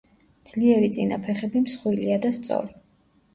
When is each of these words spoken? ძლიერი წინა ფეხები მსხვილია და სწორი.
ძლიერი 0.51 0.87
წინა 0.95 1.19
ფეხები 1.27 1.61
მსხვილია 1.67 2.17
და 2.25 2.33
სწორი. 2.39 2.75